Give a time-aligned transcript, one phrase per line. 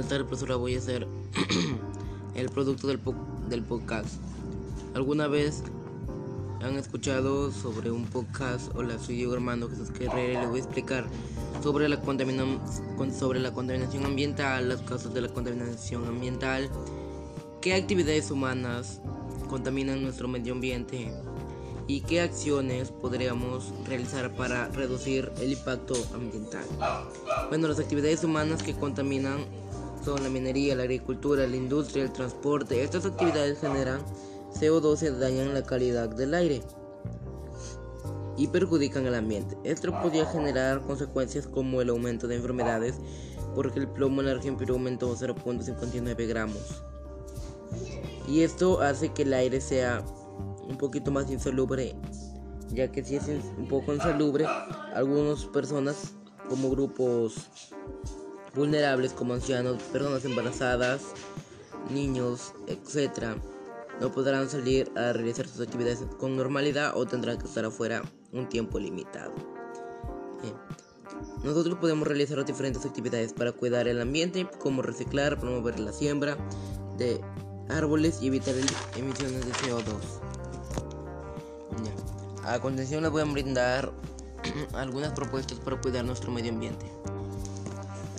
[0.00, 0.56] Buenas tardes, profesora.
[0.56, 1.06] Voy a hacer
[2.34, 2.98] el producto del,
[3.50, 4.08] del podcast.
[4.94, 5.62] ¿Alguna vez
[6.62, 8.74] han escuchado sobre un podcast?
[8.74, 11.04] Hola, soy Diego Armando Jesús Guerrero y le voy a explicar
[11.62, 12.00] sobre la,
[13.12, 16.70] sobre la contaminación ambiental, las causas de la contaminación ambiental,
[17.60, 19.02] qué actividades humanas
[19.50, 21.12] contaminan nuestro medio ambiente
[21.88, 26.64] y qué acciones podríamos realizar para reducir el impacto ambiental.
[27.50, 29.59] Bueno, las actividades humanas que contaminan
[30.04, 32.82] son la minería, la agricultura, la industria, el transporte.
[32.82, 34.00] Estas actividades generan
[34.54, 36.62] CO2 y dañan la calidad del aire
[38.36, 39.56] y perjudican el ambiente.
[39.64, 42.94] Esto podría generar consecuencias como el aumento de enfermedades
[43.54, 46.82] porque el plomo en la Perú aumentó 0.59 gramos.
[48.28, 50.04] Y esto hace que el aire sea
[50.68, 51.94] un poquito más insalubre,
[52.68, 53.28] ya que si es
[53.58, 54.46] un poco insalubre,
[54.94, 56.14] algunas personas
[56.48, 57.48] como grupos
[58.54, 61.02] vulnerables como ancianos, personas embarazadas,
[61.92, 63.36] niños, etc.,
[64.00, 68.48] no podrán salir a realizar sus actividades con normalidad o tendrán que estar afuera un
[68.48, 69.32] tiempo limitado.
[71.44, 76.36] Nosotros podemos realizar diferentes actividades para cuidar el ambiente, como reciclar, promover la siembra
[76.96, 77.20] de
[77.68, 78.54] árboles y evitar
[78.96, 80.20] emisiones de CO2.
[82.44, 83.92] A continuación les voy a brindar
[84.72, 86.86] algunas propuestas para cuidar nuestro medio ambiente.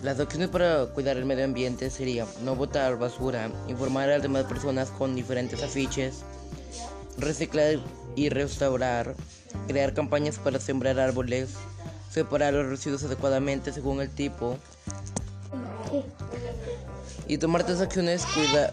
[0.02, 4.44] Las acciones para cuidar el medio ambiente serían no botar basura, informar a las demás
[4.44, 6.22] personas con diferentes afiches,
[7.18, 7.78] reciclar
[8.16, 9.14] y restaurar,
[9.68, 11.50] crear campañas para sembrar árboles,
[12.10, 14.58] separar los residuos adecuadamente según el tipo
[17.28, 18.72] y tomar estas acciones cuida,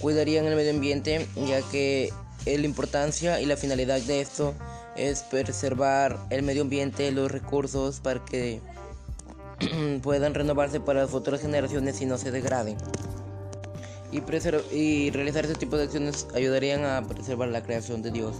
[0.00, 2.12] cuidarían el medio ambiente ya que
[2.44, 4.54] la importancia y la finalidad de esto
[4.96, 8.60] es preservar el medio ambiente, los recursos para que
[10.02, 12.76] puedan renovarse para las futuras generaciones y no se degraden.
[14.10, 14.22] Y,
[14.74, 18.36] y realizar este tipo de acciones ayudarían a preservar la creación de Dios,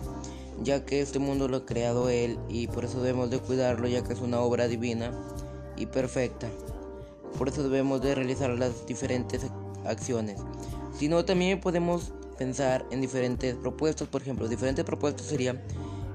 [0.63, 4.03] ya que este mundo lo ha creado Él y por eso debemos de cuidarlo, ya
[4.03, 5.13] que es una obra divina
[5.77, 6.49] y perfecta.
[7.37, 9.47] Por eso debemos de realizar las diferentes
[9.85, 10.41] acciones.
[10.99, 15.61] Si no, también podemos pensar en diferentes propuestas, por ejemplo, diferentes propuestas serían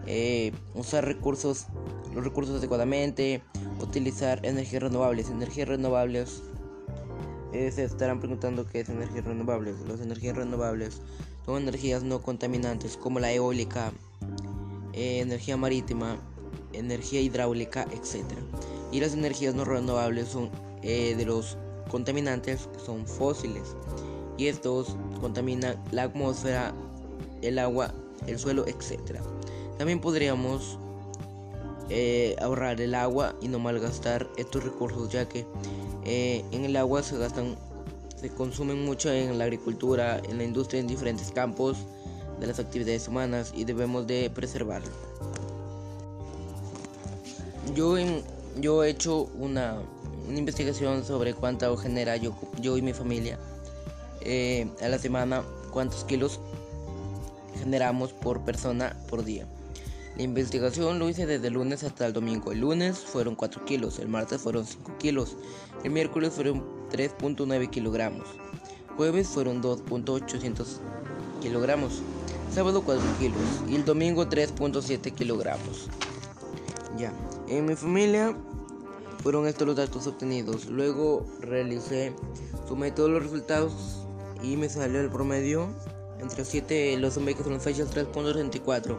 [0.07, 1.67] eh, usar recursos,
[2.13, 3.41] los recursos adecuadamente,
[3.81, 5.29] utilizar energías renovables.
[5.29, 6.44] Energías renovables,
[7.53, 9.75] eh, se estarán preguntando qué es energías renovables.
[9.88, 11.01] Las energías renovables
[11.46, 13.91] son energías no contaminantes como la eólica,
[14.94, 16.18] eh, energía marítima,
[16.74, 18.24] energía hidráulica, etc.
[18.91, 20.50] Y las energías no renovables son
[20.81, 21.57] de los
[21.90, 23.78] contaminantes que son fósiles
[24.38, 26.74] y estos contaminan la atmósfera,
[27.41, 27.94] el agua,
[28.28, 29.19] el suelo, etc.
[29.78, 30.78] También podríamos
[31.89, 35.45] eh, ahorrar el agua y no malgastar estos recursos ya que
[36.05, 37.55] eh, en el agua se gastan
[38.19, 41.77] se consumen mucho en la agricultura en la industria en diferentes campos
[42.39, 44.89] de las actividades humanas y debemos de preservarlo.
[47.75, 47.95] Yo
[48.59, 49.77] yo he hecho una,
[50.27, 53.39] una investigación sobre cuánta genera yo, yo y mi familia
[54.21, 56.39] eh, a la semana cuántos kilos
[57.59, 59.45] generamos por persona por día
[60.16, 62.51] la investigación lo hice desde el lunes hasta el domingo.
[62.51, 65.38] El lunes fueron 4 kilos, el martes fueron 5 kilos,
[65.84, 68.28] el miércoles fueron 3.9 kilogramos,
[68.96, 70.66] jueves fueron 2.800
[71.41, 72.01] kilogramos,
[72.53, 75.90] sábado 4 kilos y el domingo 3.7 kilogramos.
[76.95, 77.12] Ya,
[77.47, 78.38] en mi familia
[79.24, 80.68] fueron estos los datos obtenidos.
[80.68, 82.13] Luego realicé,
[82.68, 84.06] sumé todos los resultados
[84.44, 85.69] y me salió el promedio
[86.19, 88.95] entre 7 los que son fechas 3.34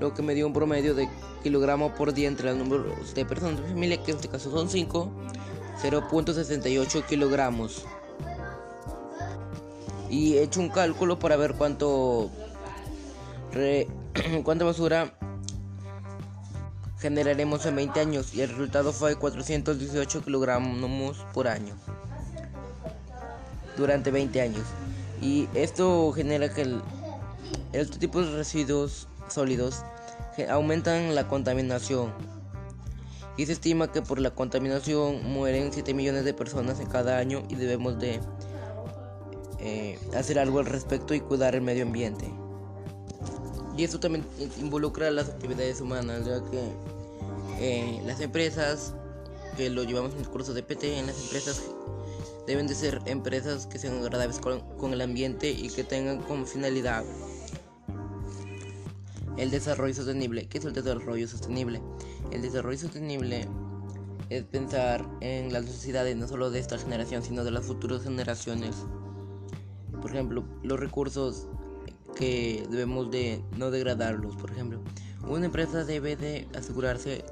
[0.00, 1.08] lo que me dio un promedio de
[1.42, 4.68] kilogramos por día entre los números de personas de familia, que en este caso son
[4.68, 5.10] 5,
[5.82, 7.84] 0.68 kilogramos.
[10.10, 12.30] Y he hecho un cálculo para ver cuánto,
[14.44, 15.12] cuánta basura
[16.98, 21.74] generaremos en 20 años y el resultado fue 418 kilogramos por año
[23.76, 24.64] durante 20 años.
[25.20, 26.82] Y esto genera que el,
[27.72, 29.82] este tipo de residuos sólidos
[30.44, 32.12] aumentan la contaminación.
[33.36, 37.42] Y se estima que por la contaminación mueren 7 millones de personas en cada año
[37.48, 38.20] y debemos de
[39.60, 42.30] eh, hacer algo al respecto y cuidar el medio ambiente.
[43.76, 44.24] Y esto también
[44.58, 46.72] involucra las actividades humanas, ya que
[47.58, 48.94] eh, las empresas,
[49.58, 51.62] que lo llevamos en el curso de PT, en las empresas
[52.46, 57.04] deben de ser empresas que sean agradables con el ambiente y que tengan como finalidad
[59.36, 60.48] el desarrollo sostenible.
[60.48, 61.80] ¿Qué es el desarrollo sostenible?
[62.30, 63.48] El desarrollo sostenible
[64.28, 68.76] es pensar en las necesidades no solo de esta generación, sino de las futuras generaciones.
[70.00, 71.48] Por ejemplo, los recursos
[72.16, 74.34] que debemos de no degradarlos.
[74.36, 74.80] Por ejemplo,
[75.28, 77.24] una empresa debe de asegurarse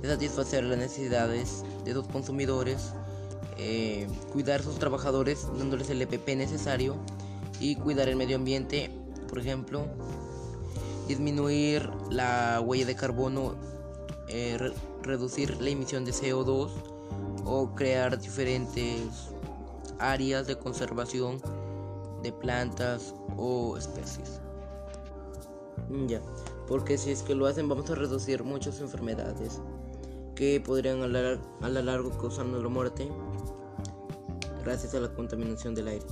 [0.00, 2.92] de satisfacer las necesidades de los consumidores,
[3.58, 6.96] eh, cuidar a sus trabajadores dándoles el EPP necesario
[7.60, 8.90] y cuidar el medio ambiente,
[9.28, 9.86] por ejemplo,
[11.06, 13.54] disminuir la huella de carbono,
[14.28, 14.58] eh,
[15.02, 16.70] reducir la emisión de CO2
[17.44, 19.30] o crear diferentes
[19.98, 21.40] áreas de conservación
[22.22, 24.40] de plantas o especies.
[26.08, 26.20] Ya,
[26.66, 29.60] porque si es que lo hacen vamos a reducir muchas enfermedades
[30.34, 31.08] que podrían a
[31.68, 33.08] la largo causarnos la muerte
[34.64, 36.06] gracias a la contaminación del aire.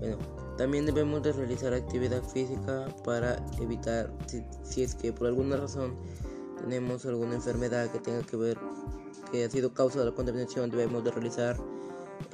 [0.00, 0.18] Bueno,
[0.60, 4.12] también debemos de realizar actividad física para evitar
[4.62, 5.96] si, es que por alguna razón
[6.60, 8.58] tenemos alguna enfermedad que tenga que ver
[9.32, 11.56] que ha sido causa de la contaminación debemos de realizar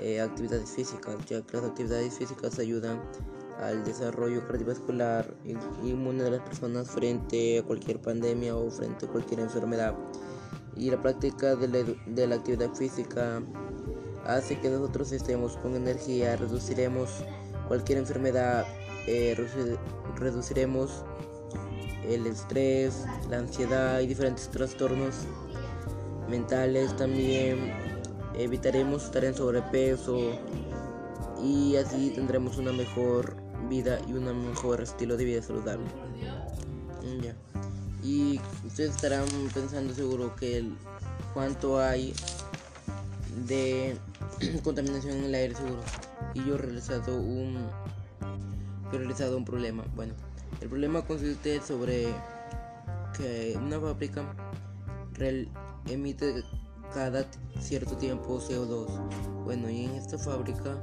[0.00, 3.00] eh, actividades físicas ya que las actividades físicas ayudan
[3.60, 5.32] al desarrollo cardiovascular
[5.84, 9.94] inmune de las personas frente a cualquier pandemia o frente a cualquier enfermedad.
[10.74, 13.40] Y la práctica de la, de la actividad física
[14.26, 17.08] hace que nosotros estemos con energía, reduciremos
[17.68, 18.66] cualquier enfermedad,
[19.06, 19.36] eh,
[20.16, 21.04] reduciremos
[22.08, 25.14] el estrés, la ansiedad y diferentes trastornos
[26.28, 27.72] mentales también,
[28.34, 30.38] evitaremos estar en sobrepeso
[31.42, 33.36] y así tendremos una mejor
[33.68, 35.86] vida y un mejor estilo de vida saludable.
[37.22, 37.34] Ya.
[38.02, 40.76] Y ustedes estarán pensando seguro que el,
[41.34, 42.14] cuánto hay
[43.46, 43.96] de
[44.64, 45.82] contaminación en el aire seguro.
[46.34, 47.68] Y yo he realizado un
[48.92, 49.84] he realizado un problema.
[49.94, 50.14] Bueno,
[50.60, 52.06] el problema consiste sobre
[53.16, 54.24] que una fábrica
[55.88, 56.44] emite
[56.92, 57.26] cada
[57.60, 59.44] cierto tiempo CO2.
[59.44, 60.76] Bueno, y en esta fábrica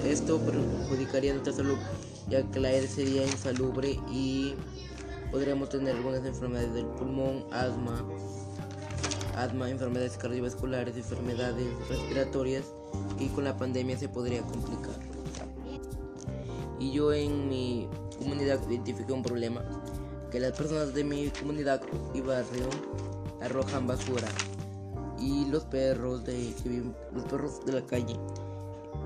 [0.05, 1.79] esto perjudicaría nuestra salud
[2.29, 4.55] ya que la aire sería insalubre y
[5.31, 8.05] podríamos tener algunas enfermedades del pulmón, asma,
[9.37, 12.65] asma, enfermedades cardiovasculares, enfermedades respiratorias
[13.19, 14.95] y con la pandemia se podría complicar.
[16.79, 17.89] Y yo en mi
[18.19, 19.63] comunidad identifiqué un problema,
[20.31, 21.81] que las personas de mi comunidad
[22.15, 22.69] y barrio
[23.41, 24.29] arrojan basura
[25.19, 26.53] y los perros de
[27.13, 28.17] los perros de la calle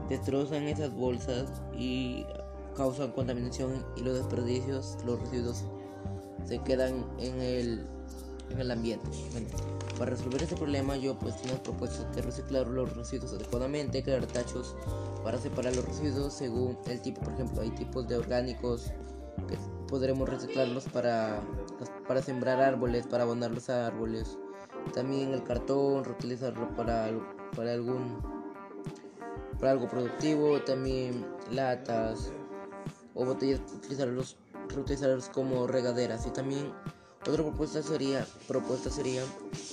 [0.09, 2.25] destrozan esas bolsas y
[2.77, 5.65] causan contaminación y los desperdicios, los residuos
[6.47, 7.87] se quedan en el,
[8.51, 9.09] en el ambiente.
[9.99, 14.77] Para resolver este problema yo pues tengo propuestas de reciclar los residuos adecuadamente, crear tachos
[15.25, 18.93] para separar los residuos según el tipo, por ejemplo hay tipos de orgánicos
[19.49, 19.57] que
[19.89, 21.41] podremos reciclarlos para,
[22.07, 24.39] para sembrar árboles, para abonar los árboles.
[24.95, 27.11] También el cartón, reutilizarlo para,
[27.55, 28.21] para algún
[29.59, 32.31] para algo productivo, también latas
[33.15, 34.37] o botellas, utilizarlos,
[34.69, 36.73] reutilizarlos como regaderas y también
[37.29, 39.23] otra propuesta sería, propuesta sería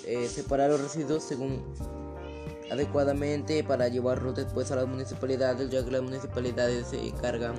[0.05, 1.61] eh, separar los residuos según
[2.71, 7.55] adecuadamente para llevarlos después a las municipalidades, ya que las municipalidades se encargan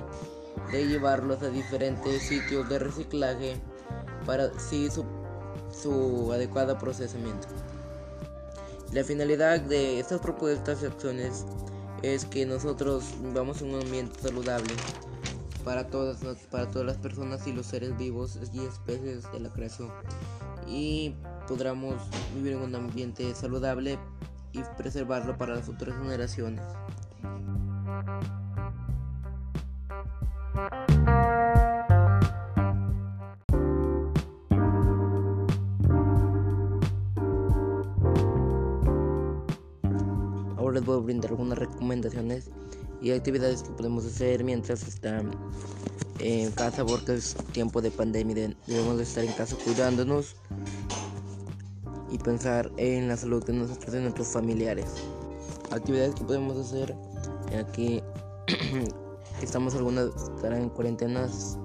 [0.71, 3.55] de llevarlos a diferentes sitios de reciclaje
[4.25, 7.47] para su, adecuado procesamiento.
[8.91, 11.45] La finalidad de estas propuestas y acciones
[12.01, 14.73] es que nosotros vamos a un ambiente saludable
[15.65, 16.19] para todas,
[16.51, 19.89] para todas las personas y los seres vivos y especies de la creación.
[20.67, 21.15] Y
[21.47, 21.95] podremos
[22.35, 23.97] vivir en un ambiente saludable
[24.53, 26.63] y preservarlo para las futuras generaciones.
[40.57, 42.51] Ahora les voy a brindar algunas recomendaciones
[43.01, 45.31] y actividades que podemos hacer mientras están
[46.19, 50.35] en casa porque es tiempo de pandemia debemos de estar en casa cuidándonos
[52.09, 54.87] y pensar en la salud de nosotros y de nuestros familiares.
[55.71, 56.95] Actividades que podemos hacer
[57.59, 58.01] aquí
[59.41, 61.57] estamos algunas estarán en cuarentenas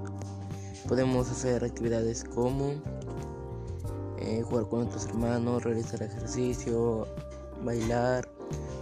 [0.88, 2.72] podemos hacer actividades como
[4.18, 7.06] eh, jugar con nuestros hermanos, realizar ejercicio,
[7.64, 8.28] bailar.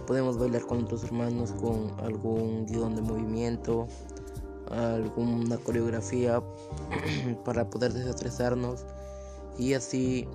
[0.07, 3.87] Podemos bailar con nuestros hermanos con algún guion de movimiento,
[4.69, 6.41] alguna coreografía
[7.45, 8.85] para poder desestresarnos
[9.57, 10.27] y así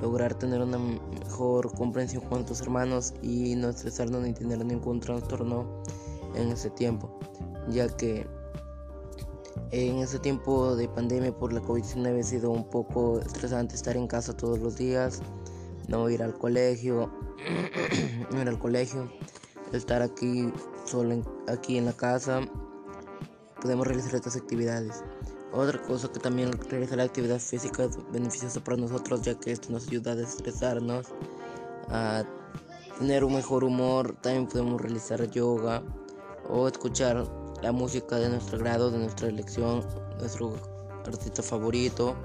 [0.00, 5.66] lograr tener una mejor comprensión con nuestros hermanos y no estresarnos ni tener ningún trastorno
[6.34, 7.18] en ese tiempo,
[7.68, 8.26] ya que
[9.70, 14.06] en ese tiempo de pandemia por la COVID-19 ha sido un poco estresante estar en
[14.06, 15.20] casa todos los días,
[15.88, 17.10] no ir al colegio,
[18.30, 19.10] no ir al colegio,
[19.72, 20.52] estar aquí
[20.84, 22.40] solo aquí en la casa,
[23.60, 25.02] podemos realizar estas actividades.
[25.52, 29.70] Otra cosa que también realizar la actividad física es beneficiosa para nosotros ya que esto
[29.70, 31.06] nos ayuda a estresarnos,
[31.88, 32.24] a
[32.98, 34.16] tener un mejor humor.
[34.20, 35.82] También podemos realizar yoga
[36.48, 37.24] o escuchar
[37.62, 39.84] la música de nuestro grado, de nuestra elección,
[40.18, 40.54] nuestro
[41.06, 42.16] artista favorito.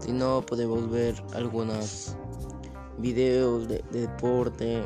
[0.00, 2.16] Si no, podemos ver algunos
[2.98, 4.84] videos de, deporte.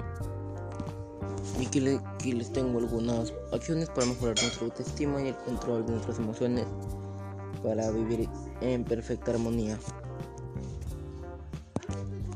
[1.59, 6.19] Y aquí les tengo algunas acciones para mejorar nuestra autoestima y el control de nuestras
[6.19, 6.67] emociones
[7.63, 8.29] para vivir
[8.61, 9.79] en perfecta armonía.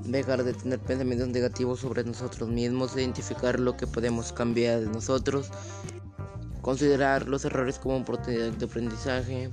[0.04, 5.50] Dejar de tener pensamientos negativos sobre nosotros mismos, identificar lo que podemos cambiar de nosotros,
[6.62, 9.50] considerar los errores como oportunidad de aprendizaje,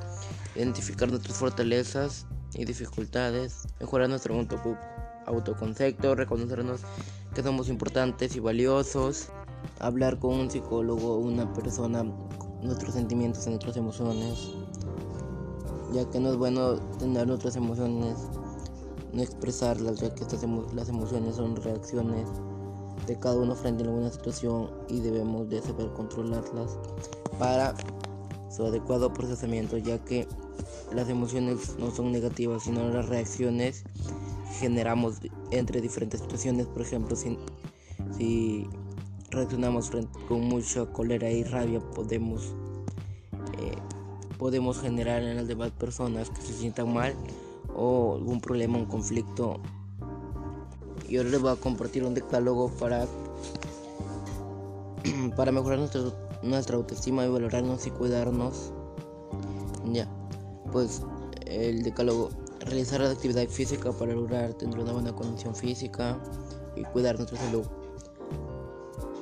[0.55, 4.33] identificar nuestras fortalezas y dificultades, mejorar nuestro
[5.27, 6.81] autoconcepto, reconocernos
[7.35, 9.29] que somos importantes y valiosos,
[9.79, 12.03] hablar con un psicólogo, una persona,
[12.61, 14.49] nuestros sentimientos y nuestras emociones,
[15.93, 18.17] ya que no es bueno tener nuestras emociones,
[19.13, 20.43] no expresarlas, ya que estas
[20.73, 22.27] las emociones son reacciones
[23.05, 26.77] de cada uno frente a alguna situación y debemos de saber controlarlas
[27.39, 27.75] para
[28.49, 30.27] su adecuado procesamiento, ya que
[30.93, 33.83] las emociones no son negativas, sino las reacciones
[34.59, 35.19] generamos
[35.51, 36.67] entre diferentes situaciones.
[36.67, 38.67] Por ejemplo, si,
[39.29, 39.91] reaccionamos
[40.27, 42.55] con mucha cólera y rabia, podemos
[43.59, 43.75] eh,
[44.37, 47.13] podemos generar en las demás personas que se sientan mal
[47.75, 49.59] o algún problema, un conflicto.
[51.07, 53.07] Y ahora les voy a compartir un decálogo para,
[55.35, 56.01] para mejorar nuestra,
[56.43, 58.71] nuestra autoestima y valorarnos y cuidarnos.
[59.91, 60.07] Ya,
[60.71, 61.01] pues
[61.45, 62.29] el decálogo,
[62.67, 66.17] realizar la actividad física para lograr tener una buena condición física
[66.75, 67.65] y cuidar nuestra salud.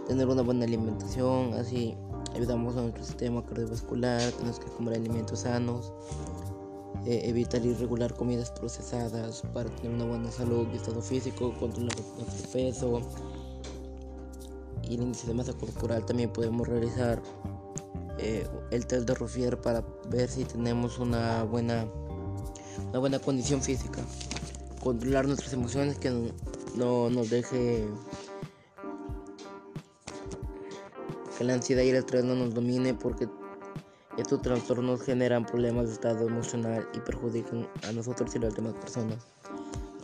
[0.07, 1.95] Tener una buena alimentación, así
[2.35, 5.93] ayudamos a nuestro sistema cardiovascular, tenemos que comer alimentos sanos,
[7.05, 12.51] eh, evitar irregular comidas procesadas para tener una buena salud y estado físico, controlar nuestro
[12.51, 13.01] peso
[14.83, 16.05] y el índice de masa corporal.
[16.05, 17.21] También podemos realizar
[18.17, 21.85] eh, el test de Ruffier para ver si tenemos una buena,
[22.89, 24.01] una buena condición física.
[24.81, 26.31] Controlar nuestras emociones que
[26.75, 27.87] no nos deje
[31.37, 33.27] que la ansiedad y el estrés no nos domine porque
[34.17, 38.73] estos trastornos generan problemas de estado emocional y perjudican a nosotros y a las demás
[38.75, 39.17] personas.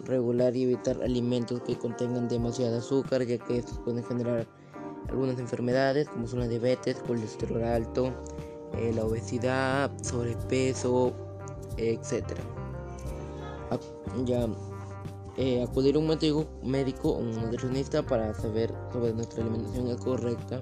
[0.05, 4.47] Regular y evitar alimentos que contengan demasiado azúcar, ya que estos pueden generar
[5.09, 8.13] algunas enfermedades como son la diabetes, colesterol alto,
[8.77, 11.13] eh, la obesidad, sobrepeso,
[11.77, 12.25] etc.
[14.25, 14.47] ya
[15.37, 20.61] eh, acudir a un médico, médico o un nutricionista para saber sobre nuestra alimentación correcta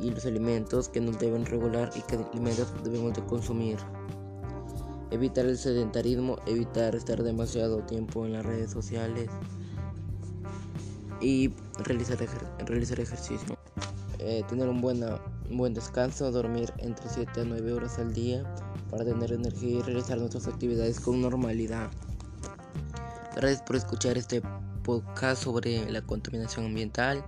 [0.00, 3.76] y los alimentos que nos deben regular y qué alimentos debemos de consumir.
[5.10, 9.28] Evitar el sedentarismo, evitar estar demasiado tiempo en las redes sociales
[11.20, 11.50] y
[11.84, 12.18] realizar,
[12.66, 13.56] realizar ejercicio.
[14.18, 18.44] Eh, tener un, buena, un buen descanso, dormir entre 7 a 9 horas al día
[18.90, 21.90] para tener energía y realizar nuestras actividades con normalidad.
[23.36, 24.42] Gracias por escuchar este
[24.82, 27.24] podcast sobre la contaminación ambiental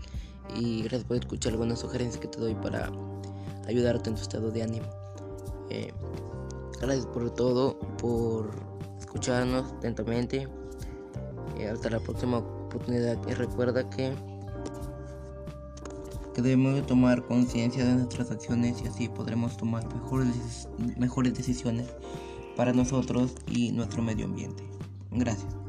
[0.56, 2.90] y gracias por escuchar algunas sugerencias que te doy para
[3.66, 4.86] ayudarte en tu estado de ánimo.
[5.68, 5.92] Eh,
[6.80, 8.50] gracias por todo, por
[8.98, 10.48] escucharnos atentamente.
[11.58, 14.14] Eh, hasta la próxima oportunidad y recuerda que,
[16.40, 21.86] que debemos tomar conciencia de nuestras acciones y así podremos tomar mejores, mejores decisiones
[22.56, 24.64] para nosotros y nuestro medio ambiente.
[25.10, 25.59] Gracias.